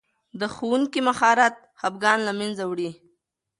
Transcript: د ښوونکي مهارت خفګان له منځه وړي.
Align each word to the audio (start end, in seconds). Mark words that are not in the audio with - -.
د 0.39 0.41
ښوونکي 0.55 0.99
مهارت 1.07 1.55
خفګان 1.79 2.19
له 2.27 2.33
منځه 2.39 2.63
وړي. 2.67 2.91